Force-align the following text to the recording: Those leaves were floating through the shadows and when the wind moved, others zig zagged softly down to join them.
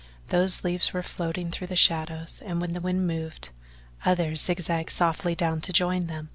Those 0.29 0.63
leaves 0.63 0.93
were 0.93 1.03
floating 1.03 1.51
through 1.51 1.67
the 1.67 1.75
shadows 1.75 2.41
and 2.43 2.59
when 2.59 2.73
the 2.73 2.79
wind 2.81 3.05
moved, 3.05 3.49
others 4.03 4.41
zig 4.41 4.59
zagged 4.59 4.89
softly 4.89 5.35
down 5.35 5.61
to 5.61 5.71
join 5.71 6.07
them. 6.07 6.29